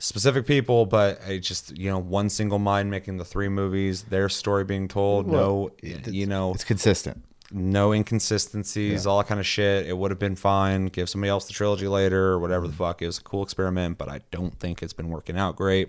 [0.00, 4.28] specific people, but I just you know one single mind making the three movies, their
[4.28, 7.22] story being told, no, you know, It's consistent.
[7.52, 9.86] no inconsistencies, all that kind of shit.
[9.86, 10.86] It would have been fine.
[10.86, 13.00] Give somebody else the trilogy later or whatever the fuck.
[13.02, 15.88] It was a cool experiment, but I don't think it's been working out great.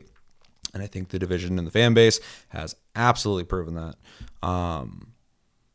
[0.74, 2.19] And I think the division in the fan base
[2.50, 4.47] has absolutely proven that.
[4.47, 5.13] Um,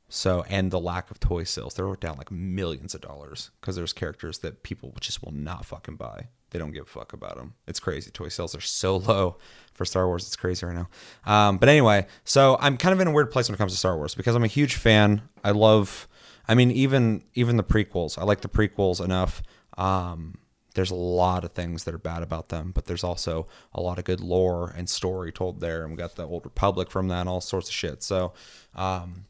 [0.09, 3.93] so, and the lack of toy sales, They're down like millions of dollars because there's
[3.93, 6.29] characters that people just will not fucking buy.
[6.51, 7.55] They don't give a fuck about them.
[7.67, 8.11] It's crazy.
[8.11, 9.39] Toy sales are so low
[9.75, 10.27] for Star Wars.
[10.27, 10.89] It's crazy right now.
[11.25, 13.79] Um, but anyway, so I'm kind of in a weird place when it comes to
[13.79, 15.23] Star Wars because I'm a huge fan.
[15.45, 16.09] I love,
[16.49, 18.19] I mean, even even the prequels.
[18.19, 19.43] I like the prequels enough.
[19.77, 20.39] Um,
[20.77, 23.99] there's a lot of things that are bad about them, but there's also a lot
[23.99, 25.83] of good lore and story told there.
[25.83, 28.03] And we got the Old Republic from that, and all sorts of shit.
[28.03, 28.35] So,
[28.75, 29.25] um,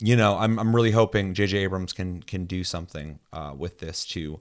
[0.00, 1.58] you know, I'm I'm really hoping J.J.
[1.58, 4.40] Abrams can can do something uh, with this to,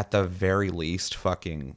[0.00, 1.76] at the very least, fucking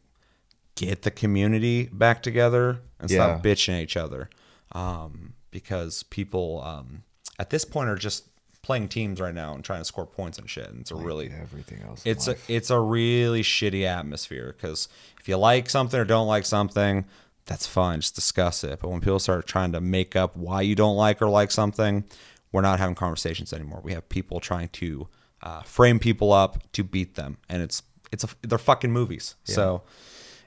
[0.76, 4.30] get the community back together and stop bitching at each other,
[4.72, 7.04] um, because people um,
[7.38, 8.30] at this point are just
[8.62, 10.70] playing teams right now and trying to score points and shit.
[10.70, 12.02] And it's a really everything else.
[12.06, 14.88] it's a it's a really shitty atmosphere because
[15.20, 17.04] if you like something or don't like something,
[17.46, 18.00] that's fine.
[18.00, 18.80] Just discuss it.
[18.80, 22.06] But when people start trying to make up why you don't like or like something,
[22.54, 23.82] we're not having conversations anymore.
[23.84, 25.10] We have people trying to
[25.42, 29.36] uh, frame people up to beat them, and it's it's a, they're fucking movies.
[29.44, 29.82] So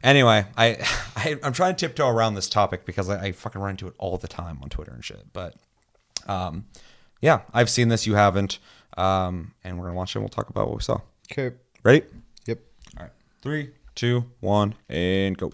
[0.02, 0.76] anyway, I,
[1.16, 3.94] I I'm trying to tiptoe around this topic because I, I fucking run into it
[3.98, 5.32] all the time on Twitter and shit.
[5.32, 5.54] But
[6.26, 6.66] um,
[7.20, 8.06] yeah, I've seen this.
[8.06, 8.58] You haven't.
[8.96, 10.18] Um, and we're gonna watch it.
[10.18, 11.00] and We'll talk about what we saw.
[11.30, 11.54] okay.
[11.82, 12.02] Ready?
[12.46, 12.58] Yep.
[12.96, 13.12] All right.
[13.42, 15.52] Three, two, one, and go.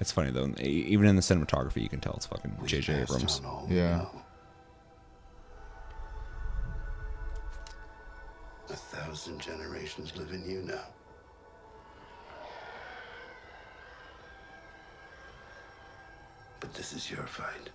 [0.00, 0.48] It's funny though.
[0.60, 3.02] e- Even in the cinematography, you can tell it's fucking J.J.
[3.02, 3.40] Abrams.
[3.68, 4.06] Yeah.
[8.70, 10.80] A thousand generations live in you now.
[16.60, 17.70] But this is your fight.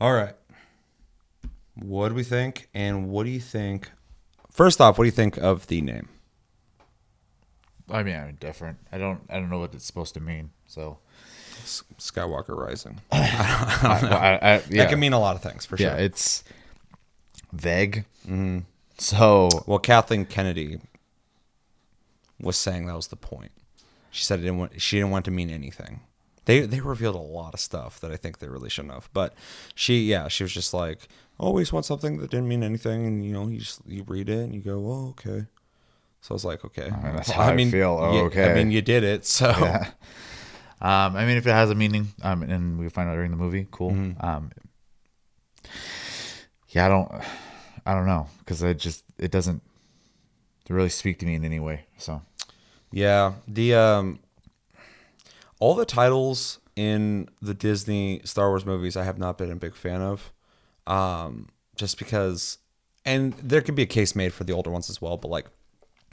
[0.00, 0.34] All right.
[1.74, 2.68] What do we think?
[2.74, 3.90] And what do you think?
[4.50, 6.08] First off, what do you think of the name?
[7.90, 8.78] I mean, I'm different.
[8.90, 9.20] I don't.
[9.30, 10.50] I don't know what it's supposed to mean.
[10.66, 10.98] So
[11.62, 13.00] S- Skywalker Rising.
[13.12, 15.86] I, don't know I, yeah, That can mean a lot of things for sure.
[15.88, 16.42] yeah, it's
[17.52, 18.04] vague.
[18.24, 18.60] Mm-hmm.
[18.98, 20.80] So well, Kathleen Kennedy
[22.40, 23.52] was saying that was the point.
[24.10, 26.00] She said it didn't want, she didn't want to mean anything.
[26.46, 29.08] They they revealed a lot of stuff that I think they really shouldn't have.
[29.12, 29.34] But
[29.74, 33.32] she yeah she was just like always want something that didn't mean anything, and you
[33.32, 35.46] know you just you read it and you go oh okay.
[36.22, 36.90] So I was like okay.
[36.90, 37.98] mean, that's how I feel.
[38.00, 39.26] Oh, yeah, I mean you did it.
[39.26, 39.90] So yeah.
[40.80, 43.36] Um, I mean, if it has a meaning, um, and we find out during the
[43.36, 43.92] movie, cool.
[44.20, 44.50] Um,
[46.68, 47.10] yeah, I don't,
[47.86, 49.62] I don't know, because it just it doesn't
[50.68, 51.86] really speak to me in any way.
[51.96, 52.20] So
[52.92, 54.18] Yeah, the um,
[55.58, 59.74] all the titles in the Disney Star Wars movies, I have not been a big
[59.74, 60.32] fan of,
[60.86, 62.58] um, just because,
[63.04, 65.16] and there could be a case made for the older ones as well.
[65.16, 65.46] But like,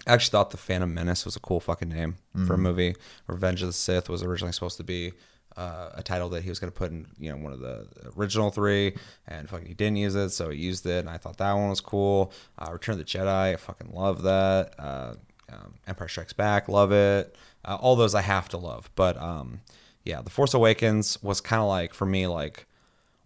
[0.07, 2.95] I actually thought the Phantom Menace was a cool fucking name for a movie.
[3.27, 5.13] Revenge of the Sith was originally supposed to be.
[5.55, 7.87] Uh, a title that he was going to put in, you know, one of the
[8.17, 8.95] original three,
[9.27, 11.69] and fucking he didn't use it, so he used it, and I thought that one
[11.69, 12.33] was cool.
[12.57, 14.73] Uh, Return of the Jedi, I fucking love that.
[14.79, 15.13] Uh,
[15.53, 17.35] um, Empire Strikes Back, love it.
[17.65, 19.61] Uh, all those I have to love, but um,
[20.03, 22.65] yeah, The Force Awakens was kind of like for me like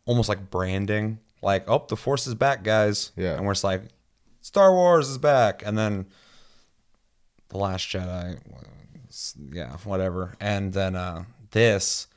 [0.05, 3.11] almost like branding, like oh the Force is back, guys.
[3.15, 3.35] Yeah.
[3.35, 3.83] and we're just like
[4.41, 6.05] Star Wars is back, and then
[7.49, 8.39] The Last Jedi,
[9.51, 12.07] yeah, whatever, and then uh, this,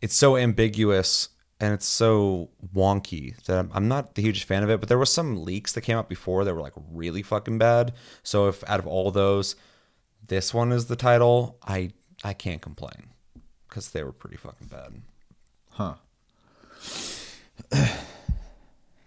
[0.00, 1.28] it's so ambiguous.
[1.60, 4.80] And it's so wonky that I'm, I'm not the huge fan of it.
[4.80, 7.92] But there was some leaks that came out before that were like really fucking bad.
[8.22, 9.56] So if out of all those,
[10.26, 11.92] this one is the title, I
[12.24, 13.10] I can't complain
[13.68, 15.02] because they were pretty fucking bad.
[15.70, 15.94] Huh.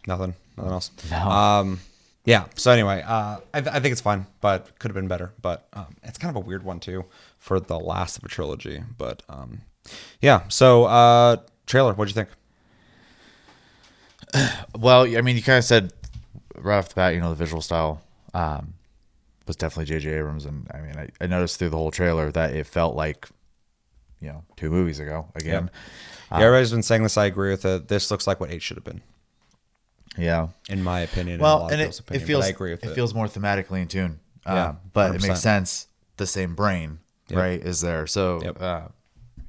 [0.08, 0.36] Nothing.
[0.58, 0.92] Nothing else.
[1.10, 1.18] No.
[1.18, 1.80] Um,
[2.26, 2.46] yeah.
[2.56, 5.34] So anyway, uh, I, th- I think it's fine, but could have been better.
[5.42, 7.06] But um, it's kind of a weird one too
[7.38, 8.84] for the last of a trilogy.
[8.98, 9.62] But um,
[10.22, 10.44] yeah.
[10.50, 11.94] So uh, trailer.
[11.94, 12.30] What'd you think?
[14.78, 15.94] Well, I mean, you kind of said
[16.56, 18.02] right off the bat, you know, the visual style
[18.34, 18.74] um,
[19.48, 20.10] was definitely J.J.
[20.12, 23.28] Abrams, and I mean, I, I noticed through the whole trailer that it felt like,
[24.20, 25.70] you know, two movies ago again.
[26.32, 27.18] yeah, everybody's been saying this.
[27.18, 27.88] I agree with it.
[27.88, 29.02] This looks like what eight should have been,
[30.18, 30.48] Yeah.
[30.70, 31.40] in my opinion.
[31.40, 32.96] well, and of it, people's it feels I agree with it, it.
[32.96, 34.20] feels more thematically in tune.
[34.46, 35.88] Yeah, Um, but it makes sense.
[36.18, 37.40] The same brain, Yep.
[37.40, 38.06] right, is there.
[38.08, 38.62] So, Yep.
[38.62, 38.82] uh,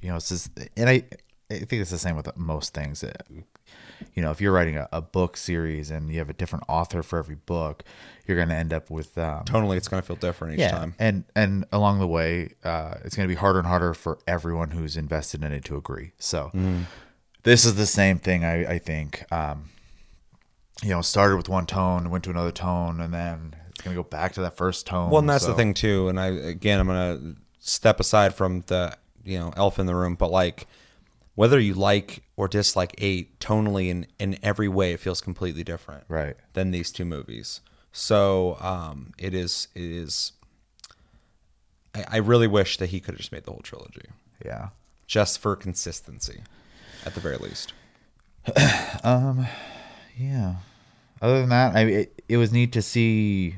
[0.01, 1.03] you know, it's just, and I,
[1.51, 3.03] I think it's the same with most things.
[3.05, 3.13] Uh,
[4.15, 7.03] You know, if you're writing a, a book series and you have a different author
[7.03, 7.83] for every book,
[8.27, 10.71] you're going to end up with um, Tonally, it's going to feel different each yeah,
[10.71, 10.95] time.
[10.99, 14.71] and and along the way, uh, it's going to be harder and harder for everyone
[14.71, 16.13] who's invested in it to agree.
[16.19, 16.83] So, Mm-hmm.
[17.45, 18.45] this is the same thing.
[18.45, 19.25] I I think.
[19.33, 19.71] Um,
[20.83, 24.03] you know, started with one tone, went to another tone, and then it's going to
[24.03, 25.09] go back to that first tone.
[25.09, 26.09] Well, and that's the thing too.
[26.09, 28.93] And I again, I'm gonna step aside from the
[29.25, 30.67] you know elf in the room, but like
[31.37, 36.05] whether you like or dislike eight, tonally in in every way, it feels completely different,
[36.09, 36.37] Right.
[36.55, 37.61] than these two movies.
[37.93, 40.33] So um, it is it is.
[41.95, 44.09] I, I really wish that he could have just made the whole trilogy,
[44.45, 44.71] Yeah.
[45.07, 46.41] just for consistency,
[47.07, 47.73] at the very least.
[49.05, 49.47] Um
[50.17, 50.57] yeah.
[51.23, 53.57] Other than that, I it, it was neat to see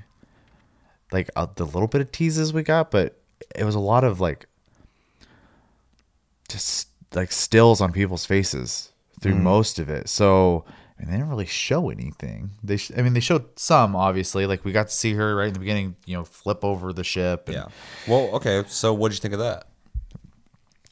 [1.12, 3.18] like uh, the little bit of teases we got, but
[3.54, 4.46] it was a lot of like
[6.48, 10.08] just like stills on people's faces through most of it.
[10.08, 10.64] So
[10.98, 12.50] I mean, they didn't really show anything.
[12.62, 14.46] They, sh- I mean, they showed some obviously.
[14.46, 17.02] Like we got to see her right in the beginning, you know, flip over the
[17.04, 17.48] ship.
[17.48, 17.66] and- Yeah.
[18.06, 18.62] Well, okay.
[18.68, 19.66] So what did you think of that?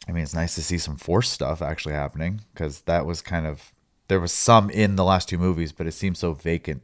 [0.09, 3.47] I mean, it's nice to see some force stuff actually happening because that was kind
[3.47, 3.73] of
[4.09, 6.83] there was some in the last two movies, but it seems so vacant.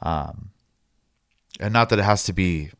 [0.00, 0.50] Um,
[1.58, 2.70] and not that it has to be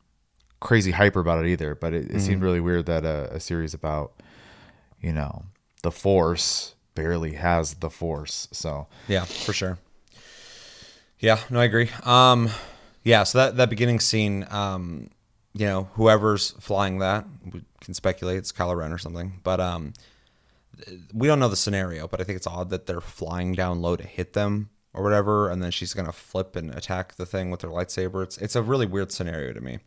[0.61, 3.75] crazy hyper about it either, but it, it seemed really weird that a, a series
[3.75, 4.13] about
[5.01, 5.45] you know
[5.83, 8.49] the force barely has the force.
[8.53, 9.79] So Yeah, for sure.
[11.19, 11.91] Yeah, no, I agree.
[12.03, 12.51] Um,
[13.05, 15.11] yeah, so that that beginning scene, um,
[15.55, 19.93] you know, whoever's flying that, we can speculate it's Kylo Ren or something, but um,
[21.13, 22.09] we don't know the scenario.
[22.09, 25.49] But I think it's odd that they're flying down low to hit them or whatever,
[25.51, 28.23] and then she's gonna flip and attack the thing with her lightsaber.
[28.23, 29.79] It's it's a really weird scenario to me.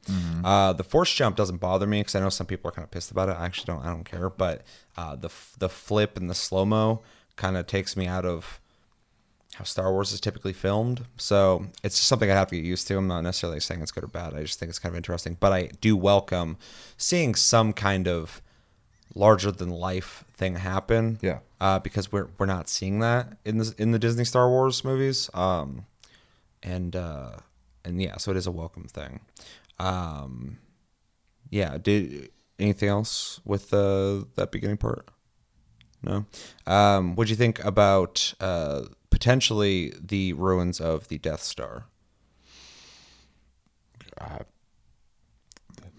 [0.44, 2.92] Uh, the force jump doesn't bother me because I know some people are kind of
[2.92, 3.34] pissed about it.
[3.38, 3.86] I actually don't.
[3.86, 4.64] I don't care, but
[4.98, 7.02] uh, the the flip and the slow mo
[7.36, 8.60] kind of takes me out of
[9.56, 11.06] how Star Wars is typically filmed.
[11.18, 12.98] So it's just something I have to get used to.
[12.98, 14.34] I'm not necessarily saying it's good or bad.
[14.34, 15.38] I just think it's kind of interesting.
[15.40, 16.58] But I do welcome
[16.98, 18.42] seeing some kind of
[19.14, 21.20] larger than life thing happen.
[21.22, 21.40] Yeah.
[21.60, 25.30] Uh, because we're we're not seeing that in the in the Disney Star Wars movies.
[25.34, 25.86] Um,
[26.64, 27.38] and uh,
[27.84, 29.22] and yeah, so it is a welcome thing.
[29.80, 30.60] Um,
[31.50, 31.78] yeah.
[31.78, 35.08] Did anything else with the that beginning part?
[36.04, 36.26] No.
[36.68, 41.86] Um, what do you think about uh, potentially the ruins of the Death Star?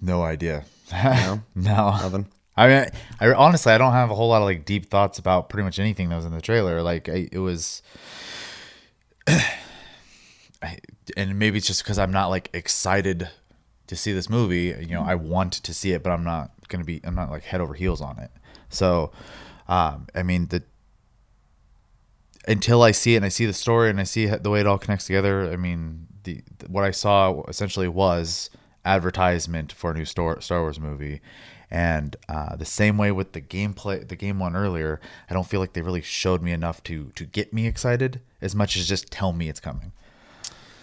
[0.01, 0.65] No idea.
[0.93, 1.43] No?
[1.57, 1.91] no.
[1.91, 2.27] Nothing.
[2.57, 2.87] I mean,
[3.21, 5.79] I honestly I don't have a whole lot of like deep thoughts about pretty much
[5.79, 6.83] anything that was in the trailer.
[6.83, 7.83] Like I, it was,
[9.29, 10.79] I,
[11.17, 13.29] and maybe it's just because I'm not like excited
[13.89, 14.75] to see this movie.
[14.81, 17.01] You know, I want to see it, but I'm not gonna be.
[17.05, 18.31] I'm not like head over heels on it.
[18.71, 19.13] So,
[19.69, 20.63] um, I mean the
[22.49, 24.67] until I see it and I see the story and I see the way it
[24.67, 25.51] all connects together.
[25.51, 28.51] I mean, the what I saw essentially was
[28.85, 31.21] advertisement for a new Star Wars movie,
[31.71, 35.01] and uh, the same way with the gameplay, the game one earlier.
[35.29, 38.55] I don't feel like they really showed me enough to to get me excited as
[38.55, 39.93] much as just tell me it's coming.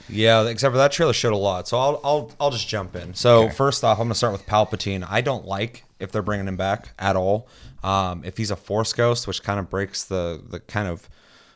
[0.10, 1.68] Yeah, except for that trailer showed a lot.
[1.68, 3.14] So I'll I'll I'll just jump in.
[3.14, 3.54] So Okay.
[3.56, 5.06] first off, I'm gonna start with Palpatine.
[5.10, 7.48] I don't like if they're bringing him back at all.
[7.84, 11.10] Um, if he's a Force ghost, which kind of breaks the the kind of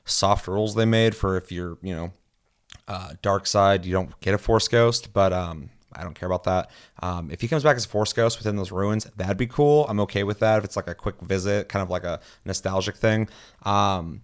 [0.06, 2.12] soft rules they made for if you're you know
[2.88, 5.12] uh, dark side, you don't get a Force ghost.
[5.12, 6.69] But um, I don't care about that.
[7.01, 9.86] Um, if he comes back as a Force ghost within those ruins, that'd be cool.
[9.89, 10.60] I'm okay with that.
[10.60, 13.27] If it's like a quick visit, kind of like a nostalgic thing.
[13.63, 14.21] Um,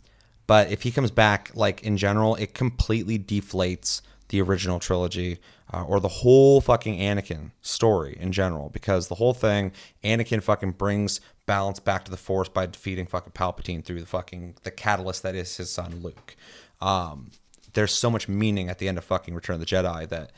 [0.47, 5.39] but if he comes back, like in general, it completely deflates the original trilogy
[5.73, 8.69] uh, or the whole fucking Anakin story in general.
[8.69, 9.71] Because the whole thing,
[10.03, 14.55] Anakin fucking brings balance back to the Force by defeating fucking Palpatine through the fucking
[14.63, 16.35] the catalyst that is his son Luke.
[16.81, 17.31] Um,
[17.73, 20.31] there's so much meaning at the end of fucking Return of the Jedi that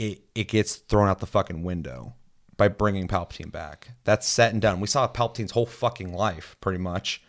[0.00, 2.14] it it gets thrown out the fucking window
[2.56, 3.90] by bringing Palpatine back.
[4.04, 4.80] That's set and done.
[4.80, 7.22] We saw Palpatine's whole fucking life pretty much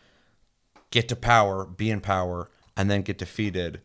[0.89, 3.81] get to power, be in power, and then get defeated.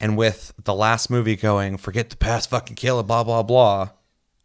[0.00, 3.90] And with the last movie going, forget the past, fucking kill it, blah blah blah.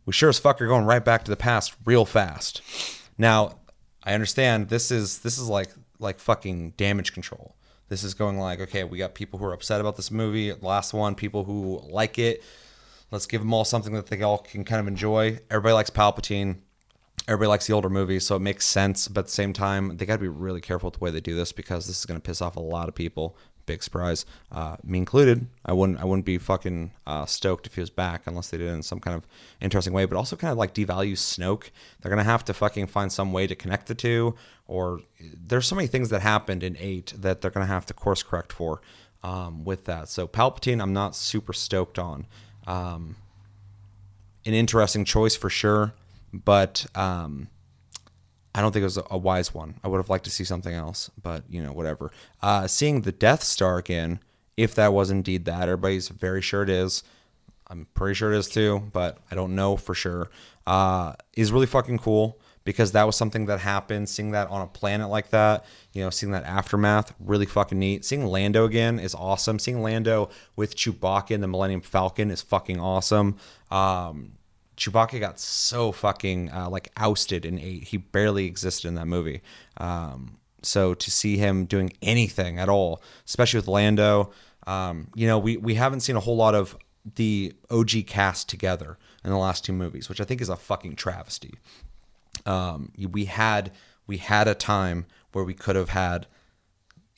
[0.05, 2.61] We sure as fuck are going right back to the past real fast.
[3.17, 3.59] Now,
[4.03, 7.55] I understand this is this is like like fucking damage control.
[7.87, 10.51] This is going like, okay, we got people who are upset about this movie.
[10.53, 12.43] Last one, people who like it.
[13.11, 15.39] Let's give them all something that they all can kind of enjoy.
[15.49, 16.57] Everybody likes Palpatine.
[17.27, 19.07] Everybody likes the older movies, so it makes sense.
[19.07, 21.19] But at the same time, they got to be really careful with the way they
[21.19, 23.37] do this because this is going to piss off a lot of people.
[23.67, 25.47] Big surprise, uh, me included.
[25.63, 28.67] I wouldn't, I wouldn't be fucking uh, stoked if he was back unless they did
[28.67, 29.27] it in some kind of
[29.61, 30.05] interesting way.
[30.05, 31.69] But also kind of like devalue Snoke.
[32.01, 34.35] They're gonna have to fucking find some way to connect the two.
[34.67, 38.23] Or there's so many things that happened in eight that they're gonna have to course
[38.23, 38.81] correct for
[39.21, 40.09] um, with that.
[40.09, 42.25] So Palpatine, I'm not super stoked on.
[42.67, 43.15] Um,
[44.45, 45.93] an interesting choice for sure,
[46.33, 47.47] but um,
[48.53, 49.79] I don't think it was a, wise one.
[49.83, 52.11] I would have liked to see something else, but you know, whatever.
[52.41, 54.19] Uh, seeing the Death Star again,
[54.57, 57.03] if that was indeed that, everybody's very sure it is.
[57.67, 60.29] I'm pretty sure it is too, but I don't know for sure.
[60.67, 64.09] Uh, is really fucking cool because that was something that happened.
[64.09, 68.05] Seeing that on a planet like that, you know, seeing that aftermath, really fucking neat.
[68.05, 69.59] Seeing Lando again is awesome.
[69.59, 73.37] Seeing Lando with Chewbacca and the Millennium Falcon is fucking awesome.
[73.69, 74.33] Um,
[74.77, 77.85] Chewbacca got so fucking uh, like ousted in eight.
[77.85, 79.41] He barely existed in that movie.
[79.77, 84.31] Um, so to see him doing anything at all, especially with Lando,
[84.67, 86.77] um, you know, we we haven't seen a whole lot of
[87.15, 90.95] the OG cast together in the last two movies, which I think is a fucking
[90.95, 91.55] travesty.
[92.45, 93.71] Um, we had
[94.07, 96.27] we had a time where we could have had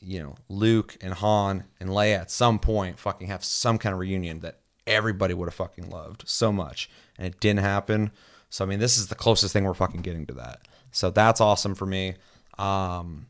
[0.05, 3.99] you know, Luke and Han and Leia at some point fucking have some kind of
[3.99, 6.89] reunion that everybody would have fucking loved so much.
[7.17, 8.11] And it didn't happen.
[8.49, 10.67] So I mean, this is the closest thing we're fucking getting to that.
[10.91, 12.15] So that's awesome for me.
[12.57, 13.27] Um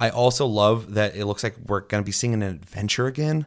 [0.00, 3.46] I also love that it looks like we're gonna be seeing an adventure again.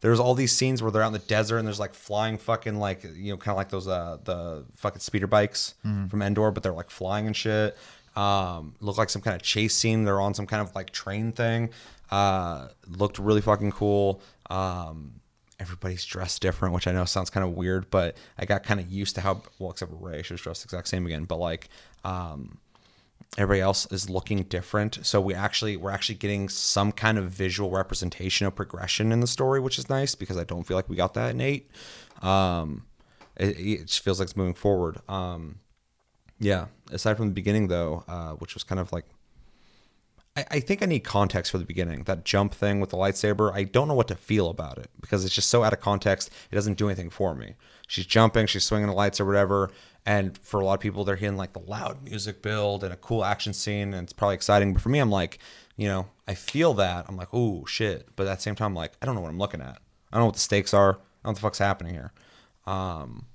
[0.00, 2.76] There's all these scenes where they're out in the desert and there's like flying fucking
[2.78, 5.74] like you know kind of like those uh the fucking speeder bikes
[6.08, 7.76] from Endor, but they're like flying and shit.
[8.16, 10.04] Um, looked like some kind of chase scene.
[10.04, 11.70] They're on some kind of like train thing.
[12.10, 14.20] Uh, looked really fucking cool.
[14.50, 15.20] Um,
[15.60, 18.90] everybody's dressed different, which I know sounds kind of weird, but I got kind of
[18.90, 21.24] used to how well, except Rey, she was dressed the exact same again.
[21.24, 21.68] But like,
[22.04, 22.58] um,
[23.36, 27.70] everybody else is looking different so we actually we're actually getting some kind of visual
[27.70, 30.96] representation of progression in the story which is nice because i don't feel like we
[30.96, 31.70] got that in eight
[32.22, 32.84] um
[33.36, 35.58] it, it just feels like it's moving forward um
[36.40, 39.04] yeah aside from the beginning though uh which was kind of like
[40.38, 42.04] I, I think I need context for the beginning.
[42.04, 45.24] That jump thing with the lightsaber, I don't know what to feel about it because
[45.24, 46.30] it's just so out of context.
[46.50, 47.54] It doesn't do anything for me.
[47.88, 49.70] She's jumping, she's swinging the lights or whatever.
[50.06, 52.96] And for a lot of people, they're hearing like the loud music build and a
[52.96, 54.72] cool action scene, and it's probably exciting.
[54.72, 55.38] But for me, I'm like,
[55.76, 57.04] you know, I feel that.
[57.08, 58.08] I'm like, oh shit.
[58.16, 59.78] But at the same time, I'm like, I don't know what I'm looking at.
[60.10, 60.90] I don't know what the stakes are.
[60.90, 62.12] I don't know what the fuck's happening here.
[62.66, 63.26] Um,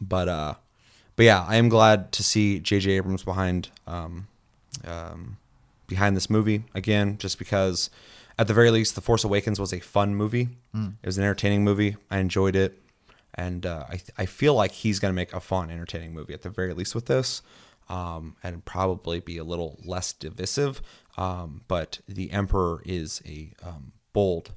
[0.00, 0.54] but uh,
[1.16, 2.92] but yeah, I am glad to see J.J.
[2.92, 4.26] Abrams behind um,
[4.84, 5.36] um,
[5.86, 7.90] behind this movie again, just because
[8.38, 10.48] at the very least, The Force Awakens was a fun movie.
[10.74, 11.96] It was an entertaining movie.
[12.10, 12.76] I enjoyed it,
[13.34, 16.50] and uh, I I feel like he's gonna make a fun, entertaining movie at the
[16.50, 17.42] very least with this,
[17.88, 20.80] um, and probably be a little less divisive.
[21.16, 24.52] Um, but the Emperor is a um, bold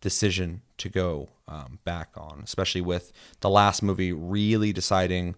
[0.00, 5.34] decision to go um, back on, especially with the last movie really deciding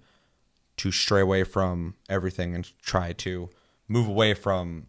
[0.77, 3.51] to stray away from everything and try to
[3.89, 4.87] move away from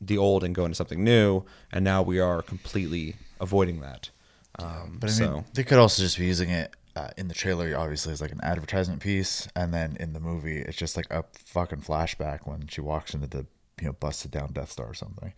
[0.00, 1.44] the old and go into something new.
[1.72, 4.10] And now we are completely avoiding that.
[4.58, 7.34] Um, But I so mean, they could also just be using it uh, in the
[7.34, 11.06] trailer, obviously, is like an advertisement piece, and then in the movie, it's just like
[11.10, 13.46] a fucking flashback when she walks into the
[13.80, 15.32] you know busted down Death Star or something.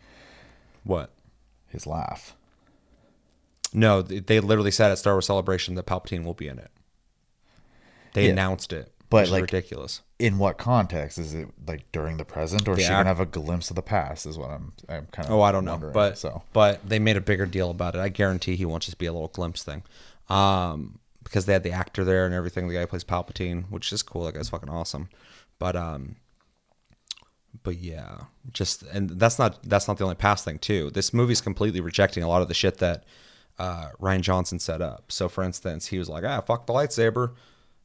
[0.85, 1.11] what?
[1.67, 2.35] His laugh.
[3.75, 6.71] No, they literally said at Star Wars Celebration that Palpatine will be in it.
[8.15, 8.33] They Yeah.
[8.33, 10.01] announced it, But, like, ridiculous.
[10.19, 13.27] In what context is it like during the present, or The she gonna have a
[13.27, 14.25] glimpse of the past?
[14.27, 15.35] Is what I'm I'm kind of.
[15.35, 18.01] Oh, I don't know, but so but they made a bigger deal about it.
[18.01, 19.83] I guarantee he won't just be a little glimpse thing,
[20.31, 20.99] um,
[21.29, 22.69] because they had the actor there and everything.
[22.69, 24.25] The guy who plays Palpatine, which is cool.
[24.25, 25.09] That guy's fucking awesome.
[25.59, 26.17] But um,
[27.63, 28.23] but yeah,
[28.53, 30.91] just and that's not that's not the only past thing too.
[30.91, 33.05] This movie's completely rejecting a lot of the shit that
[33.59, 35.11] uh, Rian Johnson set up.
[35.11, 37.35] So for instance, he was like, ah, fuck the lightsaber.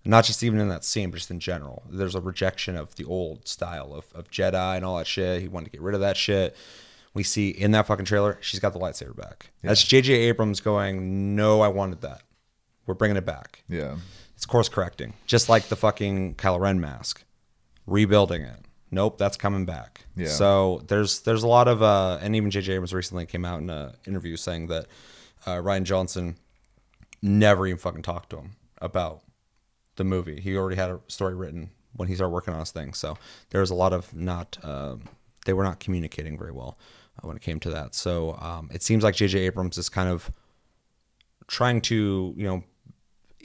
[0.06, 1.84] Not just even in that scene, but just in general.
[1.89, 5.41] There's a rejection of the old style of, of Jedi and all that shit.
[5.41, 6.58] He wanted to get rid of that shit.
[7.14, 9.52] We see in that fucking trailer, she's got the lightsaber back.
[9.62, 10.14] That's J.J.
[10.14, 12.24] Abrams going, no, I wanted that.
[12.86, 13.64] We're bringing it back.
[13.70, 13.98] yeah,
[14.36, 17.24] It's course correcting, just like the fucking Kylo Ren mask,
[17.86, 18.60] rebuilding it.
[18.92, 20.06] Nope, that's coming back.
[20.16, 20.28] Yeah.
[20.28, 22.74] So there's there's a lot of uh, and even J.J.
[22.74, 24.86] Abrams recently came out in an interview saying that
[25.46, 26.36] uh, Rian Johnson
[27.22, 29.22] never even fucking talked to him about
[29.96, 30.40] the movie.
[30.42, 32.94] He already had a story written when he started working on this thing.
[32.94, 33.18] So
[33.50, 35.04] there was a lot of not um,
[35.46, 36.78] they were not communicating very well
[37.18, 37.96] uh, when it came to that.
[37.96, 39.40] So um, it seems like J.J.
[39.40, 40.32] Abrams is kind of
[41.48, 42.64] trying to you know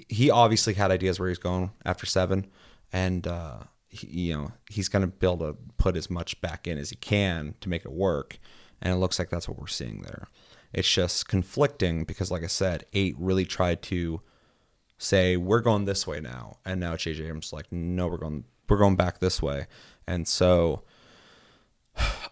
[0.09, 2.46] he obviously had ideas where he's going after seven,
[2.92, 6.66] and uh, he, you know he's going to be able to put as much back
[6.66, 8.38] in as he can to make it work,
[8.80, 10.28] and it looks like that's what we're seeing there.
[10.72, 14.20] It's just conflicting because, like I said, eight really tried to
[14.98, 17.24] say we're going this way now, and now J.J.
[17.24, 19.66] Abrams like, no, we're going we're going back this way,
[20.06, 20.82] and so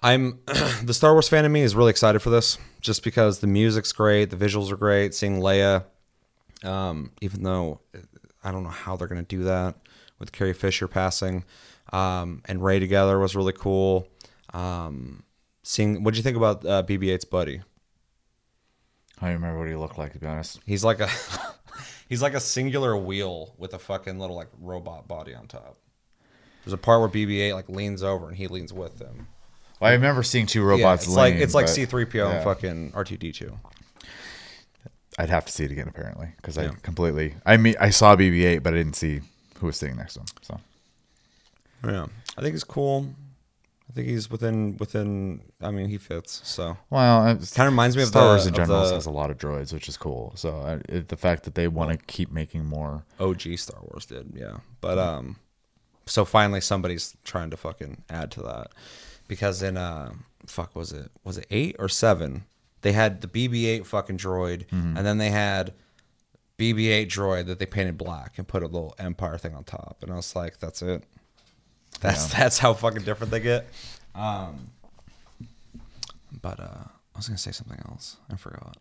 [0.03, 0.41] I'm
[0.83, 3.93] the Star Wars fan in me is really excited for this, just because the music's
[3.93, 5.15] great, the visuals are great.
[5.15, 5.85] Seeing Leia,
[6.65, 7.81] um, even though
[8.45, 9.77] I don't know how they're gonna do that
[10.19, 11.45] with Carrie Fisher passing,
[11.93, 14.09] um, and Rey together was really cool.
[14.55, 15.25] Um,
[15.63, 17.61] seeing, what do you think about uh, BB-8's buddy?
[19.21, 20.61] I don't remember what he looked like to be honest.
[20.67, 21.09] He's like a
[22.09, 25.77] he's like a singular wheel with a fucking little like robot body on top.
[26.65, 29.29] There's a part where BB-8 like leans over and he leans with him.
[29.81, 31.05] Well, I remember seeing two Yeah, robots.
[31.07, 32.31] it's like it's like C3PO yeah.
[32.33, 33.57] and fucking R2D2.
[35.19, 37.35] I'd have to see it again apparently because I completely.
[37.45, 39.21] I mean, I saw BB-8, but I didn't see
[39.59, 40.27] who was sitting next to him.
[40.43, 40.61] So
[41.85, 42.07] Yeah,
[42.37, 43.15] I think he's cool.
[43.89, 45.41] I think he's within within.
[45.61, 46.43] I mean, he fits.
[46.45, 49.07] So well, it kind of reminds me of Star the, Wars in general the has
[49.07, 50.33] a lot of droids, which is cool.
[50.37, 53.05] So I, it, the fact that they want to keep making more.
[53.19, 54.33] OG Star Wars did.
[54.35, 55.37] Yeah, but um,
[56.05, 58.69] so finally somebody's trying to fucking add to that
[59.29, 60.13] because in uh,
[60.47, 62.45] fuck was it was it eight or seven?
[62.83, 65.75] They had the BB-8 fucking droid, and then they had
[66.59, 70.13] BB-8 droid that they painted black and put a little Empire thing on top, and
[70.13, 71.05] I was like, that's it.
[72.01, 73.67] That's that's how fucking different they get.
[74.15, 74.71] Um,
[76.43, 78.17] but uh, I was gonna say something else.
[78.31, 78.77] I forgot.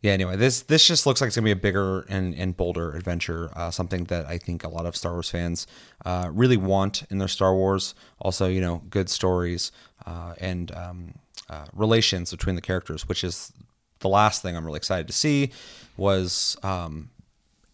[0.00, 0.12] Yeah.
[0.12, 3.50] Anyway, this this just looks like it's gonna be a bigger and, and bolder adventure.
[3.54, 5.66] Uh, something that I think a lot of Star Wars fans
[6.04, 7.94] uh, really want in their Star Wars.
[8.18, 9.70] Also, you know, good stories
[10.06, 11.14] uh, and um,
[11.48, 13.52] uh, relations between the characters, which is
[14.00, 15.50] the last thing I'm really excited to see.
[15.96, 17.10] Was um,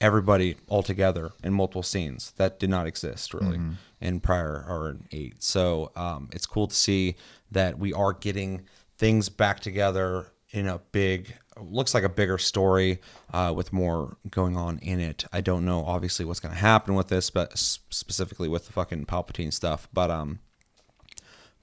[0.01, 3.59] everybody all together in multiple scenes that did not exist really
[4.01, 5.43] in prior or in eight.
[5.43, 7.17] So um, it's cool to see
[7.51, 8.63] that we are getting
[8.97, 13.01] things back together in a big looks like a bigger story
[13.33, 15.25] uh, with more going on in it.
[15.33, 18.73] I don't know obviously what's going to happen with this, but s- specifically with the
[18.73, 19.89] fucking Palpatine stuff.
[19.93, 20.39] But um,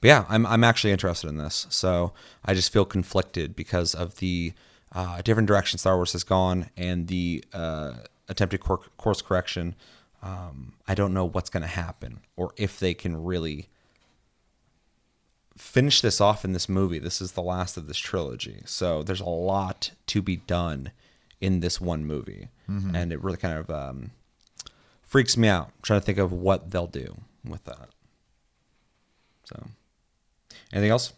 [0.06, 1.66] but yeah, I'm I'm actually interested in this.
[1.72, 2.14] So
[2.46, 4.54] I just feel conflicted because of the
[4.92, 7.94] uh, different direction Star Wars has gone and the uh,
[8.30, 9.74] attempted cor- course correction.
[10.22, 13.68] Um, I don't know what's going to happen or if they can really
[15.58, 17.00] finish this off in this movie.
[17.00, 20.92] This is the last of this trilogy, so there's a lot to be done
[21.42, 22.50] in this one movie,
[22.96, 24.12] and it really kind of um,
[25.02, 25.70] freaks me out.
[25.70, 27.90] I'm trying to think of what they'll do with that.
[29.46, 29.68] So,
[30.74, 31.14] anything else?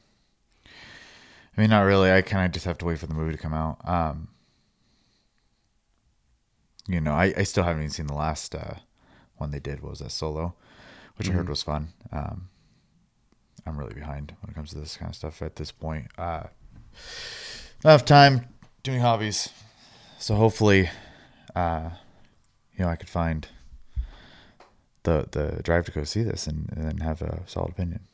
[0.66, 2.12] I mean, not really.
[2.12, 3.78] I kind of just have to wait for the movie to come out.
[3.84, 4.28] Um,
[6.88, 8.76] you know, I, I still haven't even seen the last uh,
[9.38, 9.82] one they did.
[9.82, 10.54] What was that Solo,
[11.18, 11.90] which I heard was fun.
[12.12, 12.50] Um,
[13.66, 16.08] I'm really behind when it comes to this kind of stuff at this point.
[16.18, 16.44] Uh,
[17.84, 18.48] have time
[18.84, 19.50] doing hobbies,
[20.20, 20.90] so hopefully,
[21.56, 21.90] uh,
[22.78, 23.48] you know, I could find
[25.04, 28.07] the the drive to go see this and, and have a solid opinion.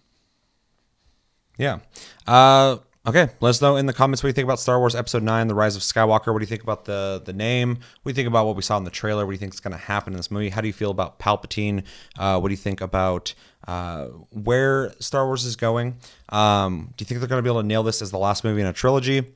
[1.58, 1.80] Yeah.
[2.26, 3.30] Uh, okay.
[3.39, 5.56] Let us know in the comments what you think about Star Wars Episode 9, The
[5.56, 6.34] Rise of Skywalker.
[6.34, 7.70] What do you think about the, the name?
[7.72, 9.26] What do you think about what we saw in the trailer?
[9.26, 10.49] What do you think is going to happen in this movie?
[10.49, 11.84] How do you feel about Palpatine?
[12.18, 13.34] Uh, what do you think about
[13.68, 15.97] uh, where Star Wars is going?
[16.30, 18.43] Um, do you think they're going to be able to nail this as the last
[18.43, 19.34] movie in a trilogy?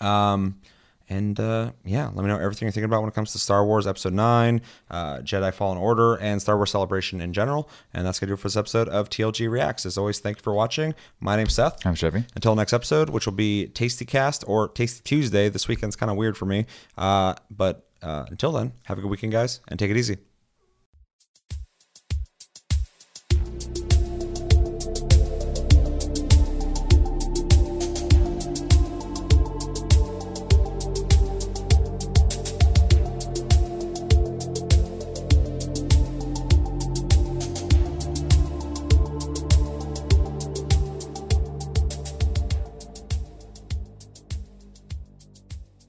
[0.00, 0.60] Um,
[1.08, 3.64] and uh, yeah, let me know everything you're thinking about when it comes to Star
[3.64, 7.68] Wars Episode 9, uh, Jedi Fallen Order, and Star Wars Celebration in general.
[7.94, 9.86] And that's going to do it for this episode of TLG Reacts.
[9.86, 10.94] As always, thank you for watching.
[11.20, 11.86] My name's Seth.
[11.86, 12.24] I'm Chevy.
[12.34, 15.48] Until next episode, which will be Tasty Cast or Tasty Tuesday.
[15.48, 16.66] This weekend's kind of weird for me.
[16.98, 20.18] Uh, but uh, until then, have a good weekend, guys, and take it easy.